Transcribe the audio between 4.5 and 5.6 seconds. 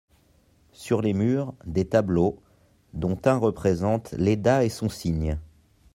et son cygne".